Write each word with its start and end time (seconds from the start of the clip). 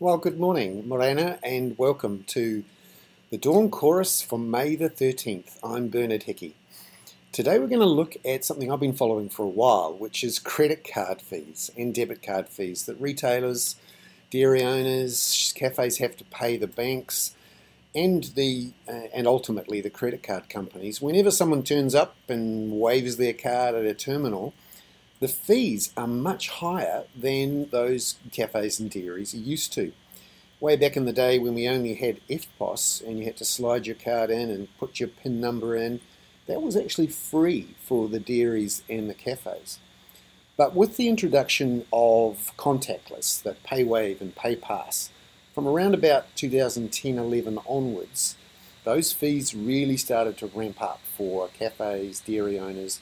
Well, 0.00 0.16
good 0.16 0.40
morning, 0.40 0.88
Morena, 0.88 1.38
and 1.42 1.76
welcome 1.76 2.24
to 2.28 2.64
the 3.28 3.36
Dawn 3.36 3.68
Chorus 3.68 4.22
for 4.22 4.38
May 4.38 4.74
the 4.74 4.88
13th. 4.88 5.58
I'm 5.62 5.90
Bernard 5.90 6.22
Hickey. 6.22 6.56
Today 7.32 7.58
we're 7.58 7.66
going 7.66 7.80
to 7.80 7.84
look 7.84 8.16
at 8.24 8.42
something 8.42 8.72
I've 8.72 8.80
been 8.80 8.94
following 8.94 9.28
for 9.28 9.42
a 9.42 9.48
while, 9.50 9.92
which 9.92 10.24
is 10.24 10.38
credit 10.38 10.88
card 10.90 11.20
fees 11.20 11.70
and 11.76 11.94
debit 11.94 12.22
card 12.22 12.48
fees 12.48 12.86
that 12.86 12.98
retailers, 12.98 13.76
dairy 14.30 14.64
owners, 14.64 15.52
cafes 15.54 15.98
have 15.98 16.16
to 16.16 16.24
pay 16.24 16.56
the 16.56 16.66
banks 16.66 17.34
and 17.94 18.24
the 18.36 18.70
uh, 18.88 19.08
and 19.12 19.26
ultimately 19.26 19.82
the 19.82 19.90
credit 19.90 20.22
card 20.22 20.48
companies. 20.48 21.02
Whenever 21.02 21.30
someone 21.30 21.62
turns 21.62 21.94
up 21.94 22.16
and 22.26 22.72
waves 22.80 23.18
their 23.18 23.34
card 23.34 23.74
at 23.74 23.84
a 23.84 23.92
terminal, 23.92 24.54
the 25.20 25.28
fees 25.28 25.92
are 25.96 26.06
much 26.06 26.48
higher 26.48 27.04
than 27.14 27.68
those 27.68 28.16
cafes 28.32 28.80
and 28.80 28.90
dairies 28.90 29.34
are 29.34 29.38
used 29.38 29.72
to. 29.74 29.92
Way 30.60 30.76
back 30.76 30.96
in 30.96 31.04
the 31.04 31.12
day 31.12 31.38
when 31.38 31.54
we 31.54 31.68
only 31.68 31.94
had 31.94 32.20
EFTPOS 32.28 33.06
and 33.06 33.18
you 33.18 33.26
had 33.26 33.36
to 33.36 33.44
slide 33.44 33.86
your 33.86 33.96
card 33.96 34.30
in 34.30 34.50
and 34.50 34.76
put 34.78 34.98
your 34.98 35.10
PIN 35.10 35.40
number 35.40 35.76
in, 35.76 36.00
that 36.46 36.62
was 36.62 36.76
actually 36.76 37.06
free 37.06 37.74
for 37.82 38.08
the 38.08 38.18
dairies 38.18 38.82
and 38.88 39.08
the 39.08 39.14
cafes. 39.14 39.78
But 40.56 40.74
with 40.74 40.96
the 40.96 41.08
introduction 41.08 41.86
of 41.92 42.52
contactless, 42.58 43.42
the 43.42 43.56
PayWave 43.66 44.20
and 44.20 44.34
PayPass, 44.34 45.10
from 45.54 45.66
around 45.66 45.94
about 45.94 46.34
2010-11 46.36 47.62
onwards, 47.66 48.36
those 48.84 49.12
fees 49.12 49.54
really 49.54 49.96
started 49.96 50.38
to 50.38 50.46
ramp 50.46 50.80
up 50.82 51.00
for 51.16 51.48
cafes, 51.48 52.20
dairy 52.20 52.58
owners, 52.58 53.00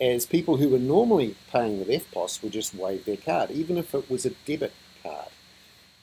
as 0.00 0.26
people 0.26 0.58
who 0.58 0.68
were 0.68 0.78
normally 0.78 1.36
paying 1.50 1.78
with 1.78 1.88
EFTPOS 1.88 2.42
would 2.42 2.52
just 2.52 2.74
wave 2.74 3.04
their 3.04 3.16
card, 3.16 3.50
even 3.50 3.78
if 3.78 3.94
it 3.94 4.10
was 4.10 4.26
a 4.26 4.30
debit 4.30 4.72
card. 5.02 5.28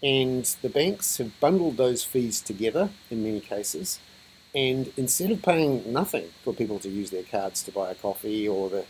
And 0.02 0.46
the 0.62 0.70
banks 0.70 1.18
have 1.18 1.40
bundled 1.40 1.78
those 1.78 2.04
fees 2.04 2.42
together 2.42 2.90
in 3.10 3.24
many 3.24 3.40
cases. 3.40 4.00
And 4.56 4.92
instead 4.98 5.32
of 5.32 5.42
paying 5.42 5.92
nothing 5.92 6.30
for 6.44 6.54
people 6.54 6.80
to 6.80 6.90
use 6.90 7.10
their 7.10 7.24
cards 7.24 7.64
to 7.64 7.72
buy 7.72 7.92
a 7.92 7.96
coffee 7.96 8.48
or 8.48 8.70
the 8.70 8.86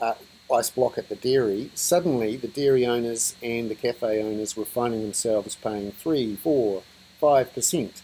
uh, 0.00 0.14
ice 0.52 0.70
block 0.70 0.98
at 0.98 1.08
the 1.08 1.16
dairy, 1.16 1.70
suddenly 1.74 2.36
the 2.36 2.48
dairy 2.48 2.86
owners 2.86 3.34
and 3.42 3.70
the 3.70 3.74
cafe 3.74 4.22
owners 4.22 4.56
were 4.56 4.64
finding 4.64 5.02
themselves 5.02 5.56
paying 5.56 5.92
3, 5.92 6.36
4, 6.36 6.82
5%. 7.20 8.02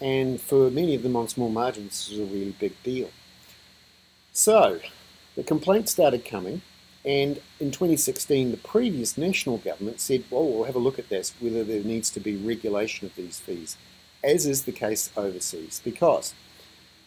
And 0.00 0.40
for 0.40 0.70
many 0.70 0.94
of 0.94 1.02
them 1.02 1.16
on 1.16 1.28
small 1.28 1.48
margins, 1.48 1.90
this 1.90 2.10
was 2.10 2.18
a 2.18 2.32
really 2.32 2.54
big 2.58 2.82
deal. 2.82 3.10
So, 4.32 4.80
the 5.36 5.42
complaints 5.42 5.92
started 5.92 6.24
coming, 6.24 6.62
and 7.04 7.40
in 7.60 7.70
2016, 7.70 8.50
the 8.50 8.56
previous 8.56 9.18
national 9.18 9.58
government 9.58 10.00
said, 10.00 10.24
well, 10.30 10.46
we'll 10.46 10.64
have 10.64 10.76
a 10.76 10.78
look 10.80 10.98
at 10.98 11.10
this, 11.10 11.34
whether 11.38 11.62
there 11.62 11.82
needs 11.82 12.10
to 12.10 12.20
be 12.20 12.36
regulation 12.36 13.06
of 13.06 13.14
these 13.14 13.40
fees, 13.40 13.76
as 14.22 14.46
is 14.46 14.62
the 14.62 14.72
case 14.72 15.10
overseas. 15.16 15.82
Because 15.84 16.34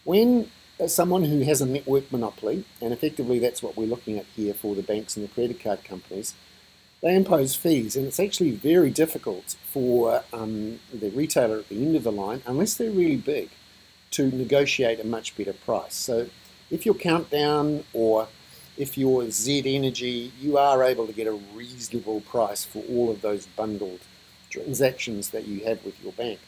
when 0.04 0.50
someone 0.86 1.24
who 1.24 1.40
has 1.40 1.60
a 1.60 1.66
network 1.66 2.12
monopoly, 2.12 2.64
and 2.80 2.92
effectively 2.92 3.40
that's 3.40 3.62
what 3.62 3.76
we're 3.76 3.88
looking 3.88 4.18
at 4.18 4.26
here 4.36 4.54
for 4.54 4.76
the 4.76 4.82
banks 4.82 5.16
and 5.16 5.28
the 5.28 5.32
credit 5.32 5.60
card 5.60 5.82
companies, 5.82 6.34
they 7.00 7.14
impose 7.14 7.54
fees, 7.54 7.96
and 7.96 8.06
it's 8.06 8.20
actually 8.20 8.52
very 8.52 8.90
difficult 8.90 9.56
for 9.64 10.24
um, 10.32 10.80
the 10.92 11.10
retailer 11.10 11.58
at 11.58 11.68
the 11.68 11.84
end 11.84 11.96
of 11.96 12.04
the 12.04 12.12
line, 12.12 12.42
unless 12.46 12.74
they're 12.74 12.90
really 12.90 13.16
big, 13.16 13.50
to 14.12 14.30
negotiate 14.30 14.98
a 15.00 15.04
much 15.04 15.36
better 15.36 15.52
price. 15.52 15.94
So 15.94 16.28
if 16.70 16.84
you're 16.84 16.94
Countdown 16.94 17.84
or 17.92 18.28
if 18.76 18.96
you're 18.96 19.30
Z 19.30 19.62
Energy, 19.74 20.32
you 20.40 20.56
are 20.58 20.82
able 20.84 21.06
to 21.06 21.12
get 21.12 21.26
a 21.26 21.38
reasonable 21.54 22.20
price 22.20 22.64
for 22.64 22.82
all 22.88 23.10
of 23.10 23.22
those 23.22 23.46
bundled 23.46 24.00
transactions 24.50 25.30
that 25.30 25.46
you 25.46 25.64
have 25.64 25.84
with 25.84 26.02
your 26.02 26.12
bank. 26.12 26.38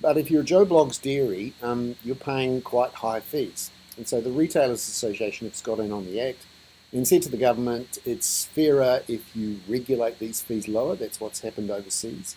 But 0.00 0.16
if 0.16 0.30
you're 0.30 0.42
Joe 0.42 0.66
Bloggs 0.66 1.00
Dairy, 1.00 1.54
um, 1.62 1.96
you're 2.04 2.14
paying 2.14 2.62
quite 2.62 2.92
high 2.92 3.20
fees. 3.20 3.70
And 3.96 4.06
so 4.06 4.20
the 4.20 4.30
Retailers 4.30 4.86
Association 4.86 5.48
has 5.48 5.62
got 5.62 5.80
in 5.80 5.90
on 5.90 6.04
the 6.04 6.20
act 6.20 6.44
and 6.92 7.08
said 7.08 7.22
to 7.22 7.30
the 7.30 7.36
government, 7.36 7.98
it's 8.04 8.44
fairer 8.46 9.02
if 9.08 9.34
you 9.34 9.60
regulate 9.66 10.18
these 10.18 10.42
fees 10.42 10.68
lower. 10.68 10.96
That's 10.96 11.18
what's 11.18 11.40
happened 11.40 11.70
overseas 11.70 12.36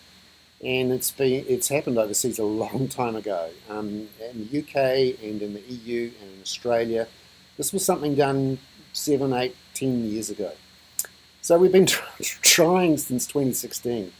and 0.62 0.92
it's 0.92 1.10
been 1.10 1.44
it's 1.48 1.68
happened 1.68 1.98
overseas 1.98 2.38
a 2.38 2.44
long 2.44 2.88
time 2.88 3.16
ago 3.16 3.50
um, 3.68 4.08
in 4.30 4.48
the 4.50 4.58
UK 4.60 5.18
and 5.22 5.40
in 5.42 5.54
the 5.54 5.60
EU 5.60 6.10
and 6.20 6.34
in 6.34 6.42
Australia. 6.42 7.08
This 7.56 7.72
was 7.72 7.84
something 7.84 8.14
done 8.14 8.58
seven, 8.92 9.32
eight, 9.32 9.56
ten 9.74 10.04
years 10.04 10.30
ago. 10.30 10.52
So 11.42 11.58
we've 11.58 11.72
been 11.72 11.86
trying 12.22 12.98
since 12.98 13.26
2016 13.26 14.12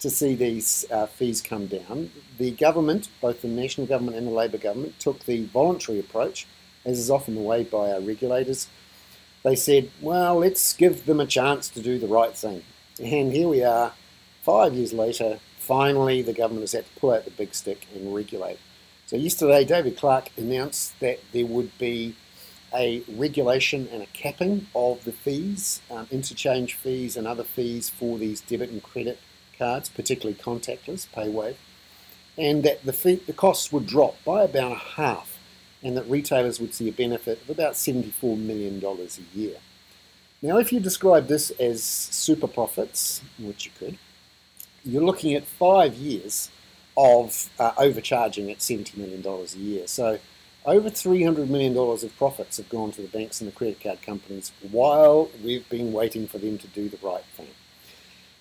to 0.00 0.10
see 0.10 0.34
these 0.34 0.84
uh, 0.90 1.06
fees 1.06 1.40
come 1.40 1.66
down. 1.66 2.10
The 2.38 2.50
government, 2.50 3.08
both 3.20 3.42
the 3.42 3.48
national 3.48 3.86
government 3.86 4.16
and 4.16 4.26
the 4.26 4.32
Labour 4.32 4.58
government, 4.58 4.98
took 4.98 5.24
the 5.24 5.44
voluntary 5.46 6.00
approach, 6.00 6.46
as 6.84 6.98
is 6.98 7.10
often 7.10 7.34
the 7.34 7.40
way 7.40 7.62
by 7.62 7.92
our 7.92 8.00
regulators. 8.00 8.68
They 9.44 9.54
said, 9.54 9.90
well, 10.00 10.38
let's 10.38 10.72
give 10.72 11.06
them 11.06 11.20
a 11.20 11.26
chance 11.26 11.68
to 11.70 11.80
do 11.80 11.98
the 11.98 12.08
right 12.08 12.34
thing. 12.36 12.64
And 13.00 13.32
here 13.32 13.48
we 13.48 13.62
are, 13.62 13.92
five 14.42 14.74
years 14.74 14.92
later, 14.92 15.38
finally 15.62 16.22
the 16.22 16.32
government 16.32 16.62
has 16.62 16.72
had 16.72 16.84
to 16.84 17.00
pull 17.00 17.12
out 17.12 17.24
the 17.24 17.30
big 17.30 17.54
stick 17.54 17.86
and 17.94 18.14
regulate. 18.14 18.58
So 19.06 19.16
yesterday, 19.16 19.64
David 19.64 19.96
Clark 19.96 20.30
announced 20.36 20.98
that 21.00 21.20
there 21.32 21.46
would 21.46 21.76
be 21.78 22.16
a 22.74 23.02
regulation 23.08 23.88
and 23.92 24.02
a 24.02 24.06
capping 24.06 24.66
of 24.74 25.04
the 25.04 25.12
fees, 25.12 25.80
um, 25.90 26.06
interchange 26.10 26.74
fees 26.74 27.16
and 27.16 27.26
other 27.26 27.44
fees 27.44 27.90
for 27.90 28.18
these 28.18 28.40
debit 28.40 28.70
and 28.70 28.82
credit 28.82 29.18
cards, 29.58 29.88
particularly 29.88 30.38
contactless, 30.38 31.06
PayWave, 31.14 31.56
and 32.38 32.62
that 32.64 32.82
the, 32.84 32.92
fee, 32.92 33.16
the 33.26 33.32
costs 33.32 33.70
would 33.70 33.86
drop 33.86 34.16
by 34.24 34.42
about 34.44 34.72
a 34.72 34.82
half 34.96 35.38
and 35.82 35.96
that 35.96 36.08
retailers 36.08 36.58
would 36.60 36.72
see 36.72 36.88
a 36.88 36.92
benefit 36.92 37.42
of 37.42 37.50
about 37.50 37.74
$74 37.74 38.38
million 38.38 38.82
a 38.82 39.38
year. 39.38 39.56
Now, 40.40 40.58
if 40.58 40.72
you 40.72 40.80
describe 40.80 41.28
this 41.28 41.50
as 41.50 41.82
super 41.82 42.48
profits, 42.48 43.20
which 43.38 43.66
you 43.66 43.72
could, 43.78 43.98
you're 44.84 45.04
looking 45.04 45.34
at 45.34 45.44
five 45.44 45.94
years 45.94 46.50
of 46.96 47.48
uh, 47.58 47.72
overcharging 47.78 48.50
at 48.50 48.58
$70 48.58 48.96
million 48.96 49.24
a 49.24 49.58
year. 49.58 49.86
So 49.86 50.18
over 50.64 50.90
$300 50.90 51.48
million 51.48 51.76
of 51.76 52.16
profits 52.16 52.58
have 52.58 52.68
gone 52.68 52.92
to 52.92 53.02
the 53.02 53.08
banks 53.08 53.40
and 53.40 53.50
the 53.50 53.54
credit 53.54 53.80
card 53.80 54.02
companies 54.02 54.52
while 54.70 55.30
we've 55.42 55.68
been 55.68 55.92
waiting 55.92 56.28
for 56.28 56.38
them 56.38 56.58
to 56.58 56.66
do 56.68 56.88
the 56.88 56.98
right 57.02 57.24
thing. 57.36 57.48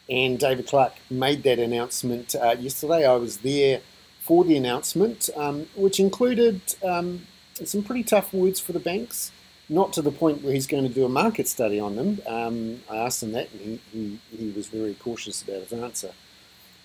And 0.09 0.38
David 0.38 0.68
Clark 0.68 0.94
made 1.09 1.44
that 1.44 1.57
announcement 1.57 2.35
uh, 2.35 2.56
yesterday. 2.59 3.06
I 3.06 3.16
was 3.16 3.38
there 3.38 3.81
for 4.19 4.44
the 4.44 4.57
announcement, 4.57 5.30
um, 5.35 5.68
which 5.75 6.00
included 6.00 6.62
um, 6.84 7.28
some 7.53 7.81
pretty 7.81 8.03
tough 8.03 8.34
words 8.34 8.59
for 8.59 8.74
the 8.74 8.80
banks, 8.80 9.31
not 9.69 9.94
to 9.94 10.01
the 10.01 10.12
point 10.12 10.44
where 10.44 10.53
he's 10.53 10.68
going 10.68 10.84
to 10.84 10.94
do 10.94 11.06
a 11.06 11.09
market 11.09 11.47
study 11.47 11.80
on 11.80 11.96
them. 11.96 12.22
Um, 12.28 12.81
I 12.90 12.97
asked 12.97 13.24
him 13.24 13.31
that, 13.31 13.50
and 13.51 13.62
he, 13.62 13.80
he, 13.91 14.38
he 14.38 14.51
was 14.51 14.68
very 14.68 14.96
cautious 14.96 15.41
about 15.41 15.62
his 15.62 15.74
answer. 15.74 16.12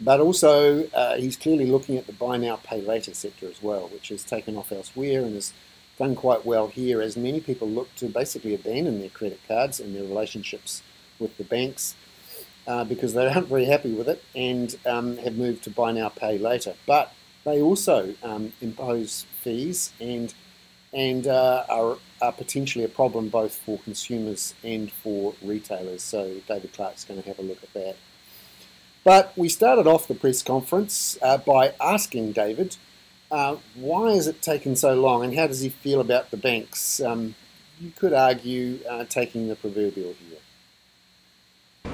But 0.00 0.20
also, 0.20 0.86
uh, 0.88 1.16
he's 1.16 1.36
clearly 1.36 1.66
looking 1.66 1.96
at 1.96 2.06
the 2.06 2.12
buy 2.12 2.36
now, 2.36 2.56
pay 2.56 2.82
later 2.82 3.14
sector 3.14 3.48
as 3.48 3.62
well, 3.62 3.88
which 3.88 4.08
has 4.08 4.22
taken 4.22 4.56
off 4.56 4.70
elsewhere 4.70 5.22
and 5.22 5.34
has 5.34 5.54
done 5.98 6.14
quite 6.14 6.44
well 6.44 6.68
here 6.68 7.00
as 7.00 7.16
many 7.16 7.40
people 7.40 7.68
look 7.68 7.94
to 7.96 8.06
basically 8.06 8.54
abandon 8.54 9.00
their 9.00 9.08
credit 9.08 9.40
cards 9.48 9.80
and 9.80 9.96
their 9.96 10.02
relationships 10.02 10.82
with 11.18 11.36
the 11.38 11.44
banks 11.44 11.94
uh, 12.66 12.84
because 12.84 13.14
they 13.14 13.26
aren't 13.26 13.48
very 13.48 13.64
happy 13.64 13.92
with 13.92 14.08
it 14.08 14.22
and 14.34 14.76
um, 14.84 15.16
have 15.18 15.36
moved 15.36 15.64
to 15.64 15.70
buy 15.70 15.92
now, 15.92 16.08
pay 16.08 16.36
later. 16.36 16.74
But 16.86 17.12
they 17.44 17.62
also 17.62 18.14
um, 18.22 18.52
impose 18.60 19.24
fees 19.40 19.92
and 20.00 20.34
and 20.92 21.26
uh, 21.26 21.64
are, 21.68 21.98
are 22.22 22.32
potentially 22.32 22.84
a 22.84 22.88
problem 22.88 23.28
both 23.28 23.54
for 23.54 23.78
consumers 23.80 24.54
and 24.64 24.90
for 24.90 25.34
retailers. 25.42 26.02
So 26.02 26.40
David 26.48 26.72
Clark's 26.72 27.04
going 27.04 27.20
to 27.20 27.28
have 27.28 27.38
a 27.38 27.42
look 27.42 27.62
at 27.62 27.72
that. 27.74 27.96
But 29.06 29.32
we 29.36 29.48
started 29.48 29.86
off 29.86 30.08
the 30.08 30.16
press 30.16 30.42
conference 30.42 31.16
uh, 31.22 31.38
by 31.38 31.74
asking 31.80 32.32
David, 32.32 32.76
uh, 33.30 33.54
why 33.76 34.14
has 34.14 34.26
it 34.26 34.42
taken 34.42 34.74
so 34.74 34.94
long 35.00 35.22
and 35.22 35.32
how 35.32 35.46
does 35.46 35.60
he 35.60 35.68
feel 35.68 36.00
about 36.00 36.32
the 36.32 36.36
banks? 36.36 37.00
Um, 37.00 37.36
you 37.80 37.92
could 37.92 38.12
argue 38.12 38.80
uh, 38.90 39.04
taking 39.04 39.46
the 39.46 39.54
proverbial 39.54 40.12
here. 40.28 40.38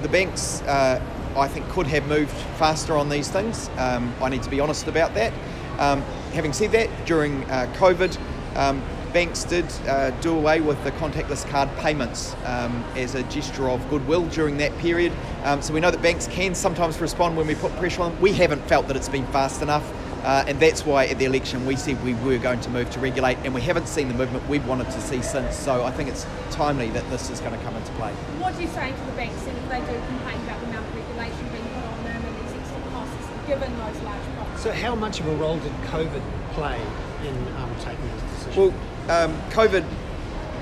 The 0.01 0.09
banks, 0.09 0.63
uh, 0.63 0.99
I 1.37 1.47
think, 1.47 1.69
could 1.69 1.85
have 1.85 2.07
moved 2.07 2.31
faster 2.57 2.97
on 2.97 3.09
these 3.09 3.29
things. 3.29 3.69
Um, 3.77 4.11
I 4.19 4.29
need 4.29 4.41
to 4.41 4.49
be 4.49 4.59
honest 4.59 4.87
about 4.87 5.13
that. 5.13 5.33
Um, 5.77 6.01
having 6.33 6.51
said 6.51 6.71
that, 6.71 6.89
during 7.05 7.43
uh, 7.43 7.71
COVID, 7.77 8.17
um, 8.55 8.81
banks 9.13 9.43
did 9.43 9.65
uh, 9.87 10.09
do 10.21 10.35
away 10.35 10.59
with 10.59 10.83
the 10.83 10.91
contactless 10.93 11.47
card 11.49 11.69
payments 11.77 12.35
um, 12.45 12.83
as 12.95 13.15
a 13.15 13.23
gesture 13.23 13.69
of 13.69 13.87
goodwill 13.89 14.25
during 14.29 14.57
that 14.57 14.75
period. 14.79 15.13
Um, 15.43 15.61
so 15.61 15.73
we 15.73 15.79
know 15.79 15.91
that 15.91 16.01
banks 16.01 16.27
can 16.27 16.55
sometimes 16.55 16.99
respond 16.99 17.37
when 17.37 17.45
we 17.45 17.55
put 17.55 17.71
pressure 17.77 18.01
on 18.01 18.11
them. 18.11 18.21
We 18.21 18.33
haven't 18.33 18.61
felt 18.67 18.87
that 18.87 18.97
it's 18.97 19.09
been 19.09 19.27
fast 19.27 19.61
enough. 19.61 19.89
Uh, 20.23 20.45
and 20.47 20.57
that's 20.57 20.85
why 20.85 21.05
at 21.05 21.19
the 21.19 21.25
election 21.25 21.65
we 21.65 21.75
said 21.75 22.01
we 22.01 22.13
were 22.15 22.37
going 22.37 22.59
to 22.61 22.69
move 22.69 22.89
to 22.89 22.99
regulate, 23.01 23.37
and 23.43 23.53
we 23.53 23.59
haven't 23.59 23.89
seen 23.89 24.07
the 24.07 24.13
movement 24.13 24.47
we 24.47 24.57
wanted 24.59 24.85
to 24.85 25.01
see 25.01 25.21
since. 25.21 25.53
So 25.53 25.83
I 25.83 25.91
think 25.91 26.07
it's 26.07 26.25
timely 26.49 26.89
that 26.91 27.07
this 27.09 27.29
is 27.29 27.41
going 27.41 27.57
to 27.57 27.63
come 27.65 27.75
into 27.75 27.91
play. 27.93 28.13
What 28.39 28.55
do 28.55 28.61
you 28.61 28.69
say 28.69 28.89
to 28.89 29.05
the 29.05 29.11
banks 29.11 29.35
if 29.45 29.69
they 29.69 29.79
do 29.79 29.99
complain 30.07 30.39
about 30.43 30.61
the 30.61 30.67
amount 30.67 30.87
of 30.87 30.95
regulation 30.95 31.49
being 31.51 31.67
put 31.75 31.83
on 31.83 32.03
them 32.05 32.23
and 32.23 32.35
these 32.39 32.55
extra 32.55 32.81
costs, 32.91 33.27
given 33.47 33.77
those 33.77 34.01
large 34.03 34.23
profits. 34.37 34.63
So, 34.63 34.71
how 34.71 34.95
much 34.95 35.19
of 35.19 35.27
a 35.27 35.35
role 35.35 35.59
did 35.59 35.73
COVID 35.91 36.23
play 36.53 36.79
in 37.27 37.35
um, 37.57 37.75
taking 37.81 38.07
this 38.07 38.21
decision? 38.21 38.61
Well, 38.61 38.71
decision? 38.71 38.92
Um, 39.09 39.33
COVID 39.51 39.85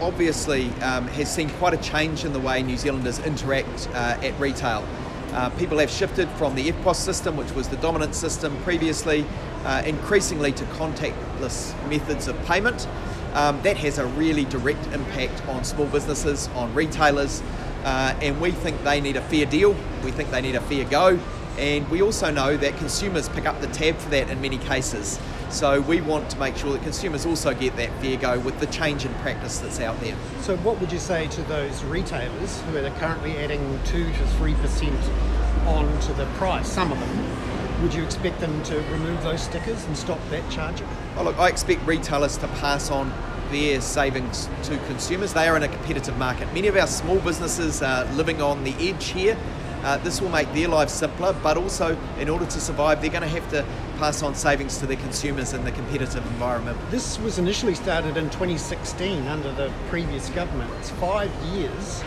obviously 0.02 0.70
um, 0.82 1.08
has 1.10 1.34
seen 1.34 1.50
quite 1.52 1.74
a 1.74 1.78
change 1.78 2.26
in 2.26 2.34
the 2.34 2.40
way 2.40 2.64
New 2.64 2.78
Zealanders 2.78 3.20
interact 3.20 3.88
uh, 3.94 4.18
at 4.22 4.38
retail. 4.40 4.88
Uh, 5.32 5.50
people 5.52 5.78
have 5.78 5.90
shifted 5.90 6.28
from 6.32 6.56
the 6.56 6.72
EFTPOS 6.72 6.96
system, 6.96 7.38
which 7.38 7.52
was 7.54 7.70
the 7.70 7.78
dominant 7.78 8.16
system 8.16 8.56
previously, 8.64 9.26
uh, 9.64 9.82
increasingly 9.86 10.52
to 10.52 10.66
contactless 10.66 11.74
methods 11.88 12.28
of 12.28 12.46
payment. 12.46 12.88
Um, 13.34 13.62
that 13.62 13.78
has 13.78 13.98
a 13.98 14.06
really 14.08 14.44
direct 14.46 14.86
impact 14.88 15.48
on 15.48 15.64
small 15.64 15.86
businesses, 15.86 16.50
on 16.50 16.74
retailers, 16.74 17.42
uh, 17.86 18.14
and 18.22 18.42
we 18.42 18.52
think 18.52 18.84
they 18.84 19.00
need 19.00 19.16
a 19.16 19.22
fair 19.22 19.46
deal. 19.46 19.74
We 20.04 20.12
think 20.12 20.32
they 20.32 20.42
need 20.42 20.56
a 20.56 20.62
fair 20.62 20.84
go, 20.84 21.18
and 21.58 21.90
we 21.90 22.02
also 22.02 22.30
know 22.30 22.58
that 22.58 22.76
consumers 22.78 23.30
pick 23.30 23.46
up 23.46 23.62
the 23.62 23.68
tab 23.68 23.96
for 23.98 24.10
that 24.10 24.30
in 24.30 24.42
many 24.42 24.58
cases. 24.58 25.18
So 25.52 25.82
we 25.82 26.00
want 26.00 26.30
to 26.30 26.40
make 26.40 26.56
sure 26.56 26.72
that 26.72 26.82
consumers 26.82 27.26
also 27.26 27.54
get 27.54 27.76
that 27.76 27.92
fair 28.02 28.16
go 28.16 28.40
with 28.40 28.60
the 28.62 28.68
change 28.68 29.06
in 29.06 29.14
practice 29.16 29.60
that's 29.60 29.82
out 29.82 30.00
there. 30.00 30.16
So, 30.40 30.56
what 30.58 30.80
would 30.80 30.92
you 30.94 30.98
say 30.98 31.28
to 31.28 31.42
those 31.44 31.84
retailers 31.84 32.62
who 32.62 32.78
are 32.78 32.90
currently 32.92 33.38
adding 33.38 33.80
2 33.86 34.06
to 34.06 34.12
3% 34.12 35.68
onto 35.68 36.14
the 36.14 36.26
price, 36.38 36.68
some 36.68 36.92
of 36.92 37.00
them? 37.00 37.84
Would 37.84 37.94
you 37.94 38.04
expect 38.04 38.40
them 38.40 38.64
to 38.64 38.76
remove 38.92 39.22
those 39.24 39.42
stickers 39.42 39.84
and 39.86 39.98
stop 39.98 40.20
that 40.30 40.50
charging? 40.50 40.88
Oh, 41.18 41.24
look, 41.24 41.38
I 41.38 41.50
expect 41.50 41.86
retailers 41.86 42.38
to 42.38 42.48
pass 42.48 42.90
on 42.90 43.12
their 43.52 43.82
savings 43.82 44.48
to 44.64 44.78
consumers. 44.88 45.34
They 45.34 45.48
are 45.48 45.58
in 45.58 45.64
a 45.64 45.68
competitive 45.68 46.18
market. 46.18 46.52
Many 46.54 46.68
of 46.70 46.78
our 46.78 46.88
small 46.88 47.20
businesses 47.20 47.82
are 47.82 48.06
living 48.14 48.42
on 48.42 48.64
the 48.64 48.74
edge 48.80 49.10
here. 49.10 49.38
Uh, 49.84 49.98
this 49.98 50.22
will 50.22 50.30
make 50.30 50.52
their 50.54 50.68
lives 50.68 50.94
simpler, 50.94 51.34
but 51.42 51.58
also, 51.58 51.98
in 52.20 52.30
order 52.30 52.46
to 52.46 52.60
survive, 52.60 53.02
they're 53.02 53.10
going 53.10 53.22
to 53.24 53.28
have 53.28 53.50
to 53.50 53.66
pass 53.98 54.22
on 54.22 54.36
savings 54.36 54.78
to 54.78 54.86
their 54.86 54.98
consumers 54.98 55.54
in 55.54 55.64
the 55.64 55.72
competitive 55.72 56.26
environment. 56.28 56.78
This 56.92 57.20
was 57.20 57.40
initially 57.40 57.76
started 57.76 58.18
in 58.18 58.30
2016 58.30 59.28
under 59.28 59.52
the 59.54 59.72
previous 59.90 60.30
government. 60.30 60.72
It's 60.80 60.92
five 60.92 61.32
years. 61.54 62.02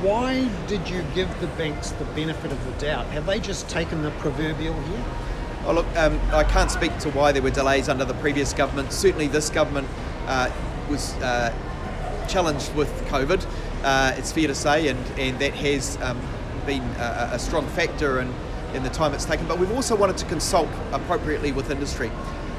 Why 0.00 0.48
did 0.66 0.88
you 0.88 1.04
give 1.14 1.28
the 1.40 1.48
banks 1.48 1.90
the 1.92 2.04
benefit 2.06 2.52
of 2.52 2.64
the 2.64 2.72
doubt? 2.86 3.06
Have 3.06 3.26
they 3.26 3.40
just 3.40 3.68
taken 3.68 4.02
the 4.02 4.10
proverbial 4.12 4.74
here? 4.82 5.04
Oh, 5.66 5.72
look, 5.72 5.86
um, 5.96 6.20
I 6.32 6.44
can't 6.44 6.70
speak 6.70 6.96
to 6.98 7.10
why 7.10 7.32
there 7.32 7.42
were 7.42 7.50
delays 7.50 7.88
under 7.88 8.04
the 8.04 8.14
previous 8.14 8.52
government. 8.52 8.92
Certainly, 8.92 9.28
this 9.28 9.50
government 9.50 9.88
uh, 10.26 10.50
was 10.88 11.14
uh, 11.14 11.52
challenged 12.28 12.74
with 12.74 12.90
COVID, 13.06 13.44
uh, 13.82 14.12
it's 14.16 14.32
fair 14.32 14.46
to 14.48 14.54
say, 14.54 14.88
and, 14.88 14.98
and 15.18 15.38
that 15.38 15.54
has 15.54 16.00
um, 16.02 16.20
been 16.68 16.82
a, 16.98 17.30
a 17.32 17.38
strong 17.38 17.66
factor 17.68 18.20
in, 18.20 18.30
in 18.74 18.82
the 18.82 18.90
time 18.90 19.14
it's 19.14 19.24
taken. 19.24 19.48
But 19.48 19.58
we've 19.58 19.72
also 19.72 19.96
wanted 19.96 20.18
to 20.18 20.26
consult 20.26 20.68
appropriately 20.92 21.50
with 21.50 21.70
industry. 21.70 22.10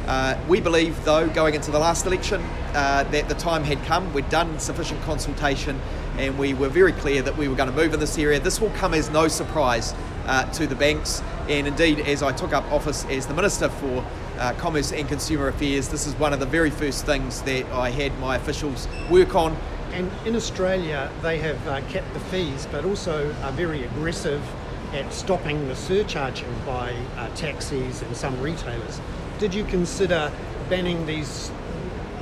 Uh, 0.08 0.36
we 0.48 0.60
believe, 0.60 1.06
though, 1.06 1.30
going 1.30 1.54
into 1.54 1.70
the 1.70 1.78
last 1.78 2.08
election, 2.08 2.42
uh, 2.74 3.04
that 3.12 3.30
the 3.30 3.36
time 3.36 3.64
had 3.64 3.78
come. 3.84 4.12
We'd 4.12 4.28
done 4.30 4.58
sufficient 4.58 5.00
consultation 5.04 5.80
and 6.18 6.40
we 6.40 6.56
were 6.56 6.70
very 6.70 6.92
clear 6.92 7.22
that 7.22 7.38
we 7.38 7.48
were 7.48 7.56
going 7.56 7.70
to 7.70 7.76
move 7.76 7.94
in 7.94 8.00
this 8.00 8.18
area. 8.18 8.40
This 8.40 8.60
will 8.60 8.72
come 8.72 8.96
as 8.96 9.12
no 9.12 9.28
surprise 9.28 9.94
uh, 10.26 10.52
to 10.54 10.66
the 10.66 10.76
banks. 10.76 11.22
And 11.48 11.68
indeed, 11.68 12.00
as 12.00 12.24
I 12.24 12.32
took 12.32 12.52
up 12.52 12.64
office 12.72 13.06
as 13.06 13.28
the 13.28 13.36
Minister 13.36 13.70
for 13.70 14.04
uh, 14.40 14.54
Commerce 14.54 14.92
and 14.92 15.08
Consumer 15.08 15.50
Affairs, 15.50 15.88
this 15.88 16.08
is 16.08 16.16
one 16.16 16.34
of 16.34 16.40
the 16.40 16.48
very 16.48 16.72
first 16.72 17.06
things 17.06 17.44
that 17.44 17.64
I 17.68 17.92
had 17.92 18.18
my 18.18 18.38
officials 18.38 18.88
work 19.12 19.36
on. 19.36 19.56
And 19.91 20.12
in 20.25 20.36
Australia, 20.36 21.12
they 21.21 21.39
have 21.39 21.68
uh, 21.68 21.81
kept 21.89 22.13
the 22.13 22.19
fees, 22.19 22.68
but 22.71 22.86
also 22.86 23.33
are 23.44 23.51
very 23.51 23.83
aggressive 23.83 24.41
at 24.94 25.12
stopping 25.13 25.68
the 25.68 25.75
surcharging 25.75 26.53
by 26.65 26.95
uh, 27.18 27.30
taxis 27.36 28.01
and 28.01 28.15
some 28.15 28.39
retailers. 28.41 29.01
Did 29.39 29.53
you 29.53 29.63
consider 29.65 30.31
banning 30.69 31.06
these 31.06 31.51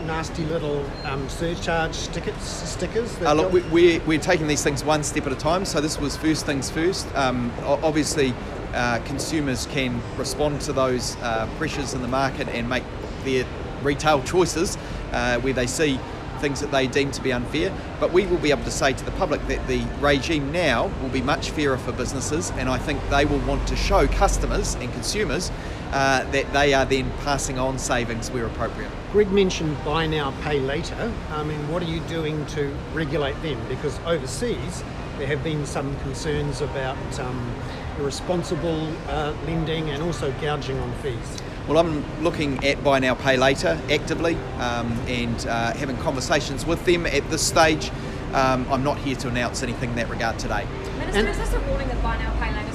nasty 0.06 0.46
little 0.46 0.86
um, 1.04 1.28
surcharge 1.30 1.94
stickers? 1.94 2.42
stickers 2.42 3.16
that 3.18 3.28
Uh, 3.28 3.34
look, 3.34 3.52
we, 3.52 3.62
we're, 3.70 4.02
we're 4.04 4.20
taking 4.20 4.48
these 4.48 4.64
things 4.64 4.84
one 4.84 5.04
step 5.04 5.26
at 5.28 5.34
a 5.34 5.36
time. 5.36 5.66
So 5.66 5.82
this 5.82 6.00
was 6.00 6.16
first 6.16 6.46
things 6.46 6.70
first. 6.70 7.14
Um, 7.16 7.52
obviously, 7.64 8.34
uh, 8.74 9.00
consumers 9.06 9.66
can 9.68 10.02
respond 10.18 10.62
to 10.62 10.74
those 10.74 11.16
uh, 11.18 11.50
pressures 11.58 11.94
in 11.94 12.02
the 12.02 12.08
market 12.08 12.48
and 12.50 12.70
make 12.70 12.84
their 13.24 13.46
retail 13.84 14.22
choices 14.24 14.78
uh, 15.12 15.40
where 15.40 15.54
they 15.54 15.68
see 15.68 16.00
things 16.40 16.60
that 16.62 16.72
they 16.72 16.88
deem 16.88 17.12
to 17.12 17.22
be 17.22 17.32
unfair. 17.32 17.74
But 18.00 18.12
we 18.12 18.26
will 18.26 18.38
be 18.38 18.52
able 18.52 18.64
to 18.64 18.72
say 18.72 18.94
to 18.94 19.06
the 19.06 19.12
public 19.12 19.46
that 19.48 19.66
the 19.68 19.86
regime 20.00 20.52
now 20.52 20.88
will 21.02 21.10
be 21.10 21.22
much 21.22 21.52
fairer 21.52 21.78
for 21.78 21.92
businesses, 21.92 22.52
and 22.52 22.70
I 22.70 22.78
think 22.78 23.02
they 23.10 23.26
will 23.26 23.40
want 23.40 23.68
to 23.68 23.76
show 23.76 24.08
customers 24.08 24.76
and 24.76 24.92
consumers 24.94 25.52
uh, 25.92 26.30
that 26.32 26.52
they 26.54 26.74
are 26.74 26.86
then 26.86 27.10
passing 27.24 27.58
on 27.58 27.80
savings 27.80 28.30
where 28.32 28.46
appropriate. 28.46 28.92
Greg 29.12 29.32
mentioned 29.32 29.78
buy 29.86 30.06
now, 30.06 30.34
pay 30.42 30.60
later. 30.60 31.14
I 31.32 31.44
mean, 31.44 31.70
what 31.70 31.82
are 31.82 31.86
you 31.86 32.02
doing 32.02 32.46
to 32.48 32.76
regulate 32.94 33.42
them? 33.42 33.60
Because 33.70 33.98
overseas, 34.06 34.84
there 35.18 35.28
have 35.28 35.44
been 35.44 35.66
some 35.66 35.98
concerns 36.02 36.62
about 36.62 37.20
um, 37.20 37.56
irresponsible 38.00 38.88
uh, 39.08 39.34
lending 39.46 39.90
and 39.90 40.02
also 40.04 40.32
gouging 40.42 40.78
on 40.80 40.92
fees. 41.02 41.42
Well, 41.68 41.78
I'm 41.78 42.04
looking 42.24 42.64
at 42.64 42.82
buy 42.84 43.00
now, 43.00 43.16
pay 43.16 43.36
later 43.38 43.80
actively 43.92 44.36
um, 44.60 44.92
and 45.08 45.46
uh, 45.48 45.74
having 45.74 45.98
conversations 45.98 46.66
with 46.66 46.86
them 46.86 47.06
at 47.06 47.30
this 47.30 47.46
stage. 47.46 47.92
Um, 48.34 48.66
I'm 48.72 48.84
not 48.84 48.98
here 49.00 49.16
to 49.18 49.28
announce 49.28 49.64
anything 49.64 49.92
in 49.92 49.96
that 49.98 50.10
regard 50.10 50.38
today. 50.40 50.66
Minister, 51.00 51.20
And- 51.20 51.28
is 51.30 51.38
this 51.38 51.54
a 51.54 51.60
warning 51.70 51.88
that 51.90 52.02
buy 52.04 52.18
now, 52.18 52.32
pay 52.40 52.54
later 52.56 52.67